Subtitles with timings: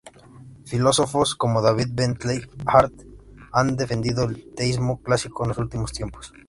[0.65, 2.91] Filósofos como David Bentley Hart
[3.53, 6.33] han defendido el teísmo clásico en los últimos tiempos.